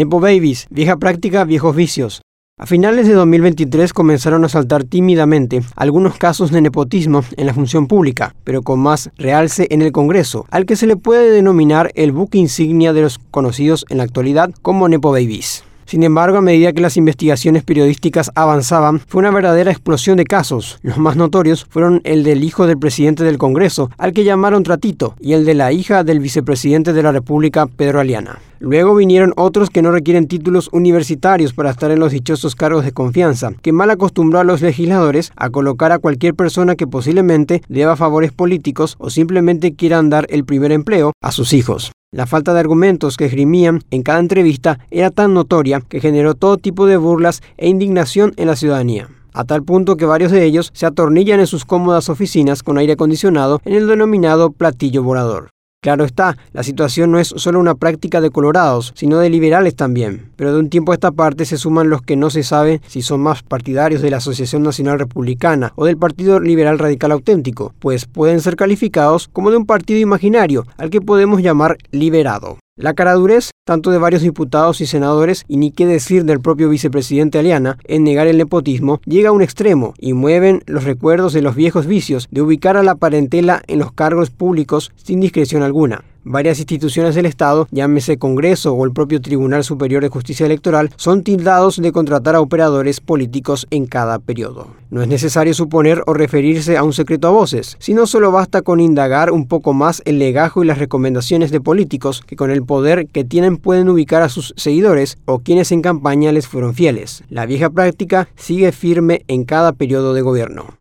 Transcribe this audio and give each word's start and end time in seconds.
Nepo 0.00 0.18
Babies, 0.18 0.66
vieja 0.70 0.96
práctica, 0.96 1.44
viejos 1.44 1.76
vicios. 1.76 2.22
A 2.58 2.64
finales 2.64 3.06
de 3.06 3.12
2023 3.12 3.92
comenzaron 3.92 4.42
a 4.46 4.48
saltar 4.48 4.84
tímidamente 4.84 5.60
algunos 5.76 6.16
casos 6.16 6.50
de 6.50 6.62
nepotismo 6.62 7.22
en 7.36 7.44
la 7.44 7.52
función 7.52 7.86
pública, 7.86 8.34
pero 8.42 8.62
con 8.62 8.80
más 8.80 9.10
realce 9.18 9.66
en 9.68 9.82
el 9.82 9.92
Congreso, 9.92 10.46
al 10.50 10.64
que 10.64 10.76
se 10.76 10.86
le 10.86 10.96
puede 10.96 11.30
denominar 11.30 11.92
el 11.96 12.12
buque 12.12 12.38
insignia 12.38 12.94
de 12.94 13.02
los 13.02 13.18
conocidos 13.18 13.84
en 13.90 13.98
la 13.98 14.04
actualidad 14.04 14.50
como 14.62 14.88
Nepo 14.88 15.12
Babies. 15.12 15.64
Sin 15.84 16.02
embargo, 16.02 16.38
a 16.38 16.40
medida 16.40 16.72
que 16.72 16.80
las 16.80 16.96
investigaciones 16.96 17.62
periodísticas 17.62 18.30
avanzaban, 18.34 19.00
fue 19.00 19.18
una 19.18 19.32
verdadera 19.32 19.70
explosión 19.70 20.16
de 20.16 20.24
casos. 20.24 20.78
Los 20.80 20.96
más 20.96 21.16
notorios 21.16 21.66
fueron 21.68 22.00
el 22.04 22.24
del 22.24 22.42
hijo 22.42 22.66
del 22.66 22.78
presidente 22.78 23.22
del 23.22 23.36
Congreso, 23.36 23.90
al 23.98 24.14
que 24.14 24.24
llamaron 24.24 24.62
Tratito, 24.62 25.14
y 25.20 25.34
el 25.34 25.44
de 25.44 25.52
la 25.52 25.72
hija 25.72 26.04
del 26.04 26.20
vicepresidente 26.20 26.94
de 26.94 27.02
la 27.02 27.12
República, 27.12 27.66
Pedro 27.66 28.00
Aliana. 28.00 28.38
Luego 28.60 28.94
vinieron 28.94 29.32
otros 29.38 29.70
que 29.70 29.80
no 29.80 29.90
requieren 29.90 30.28
títulos 30.28 30.68
universitarios 30.70 31.54
para 31.54 31.70
estar 31.70 31.90
en 31.90 31.98
los 31.98 32.12
dichosos 32.12 32.54
cargos 32.54 32.84
de 32.84 32.92
confianza, 32.92 33.52
que 33.62 33.72
mal 33.72 33.88
acostumbró 33.88 34.38
a 34.38 34.44
los 34.44 34.60
legisladores 34.60 35.32
a 35.34 35.48
colocar 35.48 35.92
a 35.92 35.98
cualquier 35.98 36.34
persona 36.34 36.76
que 36.76 36.86
posiblemente 36.86 37.62
deba 37.70 37.96
favores 37.96 38.32
políticos 38.32 38.96
o 38.98 39.08
simplemente 39.08 39.74
quieran 39.74 40.10
dar 40.10 40.26
el 40.28 40.44
primer 40.44 40.72
empleo 40.72 41.12
a 41.22 41.32
sus 41.32 41.54
hijos. 41.54 41.90
La 42.12 42.26
falta 42.26 42.52
de 42.52 42.60
argumentos 42.60 43.16
que 43.16 43.24
esgrimían 43.24 43.80
en 43.90 44.02
cada 44.02 44.18
entrevista 44.20 44.78
era 44.90 45.10
tan 45.10 45.32
notoria 45.32 45.80
que 45.80 46.00
generó 46.00 46.34
todo 46.34 46.58
tipo 46.58 46.84
de 46.84 46.98
burlas 46.98 47.40
e 47.56 47.68
indignación 47.68 48.34
en 48.36 48.46
la 48.46 48.56
ciudadanía 48.56 49.08
a 49.32 49.44
tal 49.44 49.62
punto 49.62 49.96
que 49.96 50.06
varios 50.06 50.32
de 50.32 50.44
ellos 50.44 50.70
se 50.74 50.86
atornillan 50.86 51.38
en 51.38 51.46
sus 51.46 51.64
cómodas 51.64 52.08
oficinas 52.08 52.64
con 52.64 52.78
aire 52.78 52.94
acondicionado 52.94 53.60
en 53.64 53.74
el 53.74 53.86
denominado 53.86 54.50
platillo 54.50 55.04
volador. 55.04 55.50
Claro 55.82 56.04
está, 56.04 56.36
la 56.52 56.62
situación 56.62 57.10
no 57.10 57.18
es 57.18 57.28
solo 57.28 57.58
una 57.58 57.74
práctica 57.74 58.20
de 58.20 58.28
colorados, 58.28 58.92
sino 58.94 59.16
de 59.16 59.30
liberales 59.30 59.74
también. 59.74 60.30
Pero 60.36 60.52
de 60.52 60.60
un 60.60 60.68
tiempo 60.68 60.92
a 60.92 60.94
esta 60.94 61.10
parte 61.10 61.46
se 61.46 61.56
suman 61.56 61.88
los 61.88 62.02
que 62.02 62.16
no 62.16 62.28
se 62.28 62.42
sabe 62.42 62.82
si 62.86 63.00
son 63.00 63.22
más 63.22 63.42
partidarios 63.42 64.02
de 64.02 64.10
la 64.10 64.18
Asociación 64.18 64.62
Nacional 64.62 64.98
Republicana 64.98 65.72
o 65.76 65.86
del 65.86 65.96
Partido 65.96 66.38
Liberal 66.38 66.78
Radical 66.78 67.12
Auténtico, 67.12 67.72
pues 67.78 68.04
pueden 68.04 68.42
ser 68.42 68.56
calificados 68.56 69.28
como 69.28 69.50
de 69.50 69.56
un 69.56 69.64
partido 69.64 69.98
imaginario, 69.98 70.66
al 70.76 70.90
que 70.90 71.00
podemos 71.00 71.40
llamar 71.40 71.78
liberado. 71.92 72.58
La 72.80 72.94
caradurez, 72.94 73.50
tanto 73.66 73.90
de 73.90 73.98
varios 73.98 74.22
diputados 74.22 74.80
y 74.80 74.86
senadores, 74.86 75.44
y 75.46 75.58
ni 75.58 75.70
qué 75.70 75.84
decir 75.84 76.24
del 76.24 76.40
propio 76.40 76.70
vicepresidente 76.70 77.38
Aliana, 77.38 77.76
en 77.84 78.04
negar 78.04 78.26
el 78.26 78.38
nepotismo, 78.38 79.02
llega 79.04 79.28
a 79.28 79.32
un 79.32 79.42
extremo 79.42 79.92
y 79.98 80.14
mueven 80.14 80.62
los 80.64 80.84
recuerdos 80.84 81.34
de 81.34 81.42
los 81.42 81.54
viejos 81.54 81.86
vicios 81.86 82.26
de 82.30 82.40
ubicar 82.40 82.78
a 82.78 82.82
la 82.82 82.94
parentela 82.94 83.60
en 83.66 83.80
los 83.80 83.92
cargos 83.92 84.30
públicos 84.30 84.92
sin 84.96 85.20
discreción 85.20 85.62
alguna. 85.62 86.04
Varias 86.22 86.58
instituciones 86.58 87.14
del 87.14 87.24
Estado, 87.24 87.66
llámese 87.70 88.18
Congreso 88.18 88.74
o 88.74 88.84
el 88.84 88.92
propio 88.92 89.22
Tribunal 89.22 89.64
Superior 89.64 90.02
de 90.02 90.10
Justicia 90.10 90.44
Electoral, 90.44 90.90
son 90.96 91.22
tildados 91.22 91.80
de 91.80 91.92
contratar 91.92 92.34
a 92.36 92.42
operadores 92.42 93.00
políticos 93.00 93.66
en 93.70 93.86
cada 93.86 94.18
periodo. 94.18 94.68
No 94.90 95.00
es 95.00 95.08
necesario 95.08 95.54
suponer 95.54 96.02
o 96.06 96.12
referirse 96.12 96.76
a 96.76 96.82
un 96.82 96.92
secreto 96.92 97.28
a 97.28 97.30
voces, 97.30 97.76
sino 97.78 98.06
solo 98.06 98.30
basta 98.32 98.60
con 98.60 98.80
indagar 98.80 99.30
un 99.30 99.48
poco 99.48 99.72
más 99.72 100.02
el 100.04 100.18
legajo 100.18 100.62
y 100.62 100.66
las 100.66 100.78
recomendaciones 100.78 101.50
de 101.50 101.62
políticos 101.62 102.22
que 102.26 102.36
con 102.36 102.50
el 102.50 102.64
poder 102.64 103.06
que 103.06 103.24
tienen 103.24 103.56
pueden 103.56 103.88
ubicar 103.88 104.20
a 104.20 104.28
sus 104.28 104.52
seguidores 104.58 105.16
o 105.24 105.38
quienes 105.38 105.72
en 105.72 105.80
campaña 105.80 106.32
les 106.32 106.46
fueron 106.46 106.74
fieles. 106.74 107.24
La 107.30 107.46
vieja 107.46 107.70
práctica 107.70 108.28
sigue 108.36 108.72
firme 108.72 109.24
en 109.26 109.44
cada 109.44 109.72
periodo 109.72 110.12
de 110.12 110.20
gobierno. 110.20 110.74